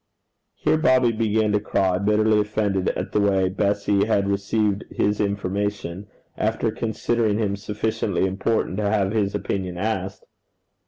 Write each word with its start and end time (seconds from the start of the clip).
Here 0.55 0.77
Bobby 0.79 1.11
began 1.11 1.51
to 1.51 1.59
cry, 1.59 1.99
bitterly 1.99 2.39
offended 2.39 2.89
at 2.95 3.11
the 3.11 3.21
way 3.21 3.49
Bessy 3.49 4.05
had 4.07 4.27
received 4.31 4.83
his 4.89 5.19
information, 5.21 6.07
after 6.35 6.71
considering 6.71 7.37
him 7.37 7.55
sufficiently 7.55 8.25
important 8.25 8.77
to 8.77 8.89
have 8.89 9.11
his 9.11 9.35
opinion 9.35 9.77
asked. 9.77 10.25